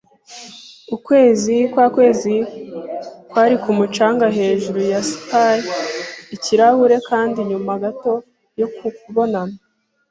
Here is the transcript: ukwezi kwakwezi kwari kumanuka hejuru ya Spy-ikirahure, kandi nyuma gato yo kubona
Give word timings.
ukwezi 0.95 1.55
kwakwezi 1.71 2.33
kwari 3.29 3.55
kumanuka 3.63 4.25
hejuru 4.37 4.79
ya 4.91 4.99
Spy-ikirahure, 5.09 6.97
kandi 7.09 7.37
nyuma 7.49 7.73
gato 7.83 8.13
yo 8.59 8.67
kubona 8.75 9.39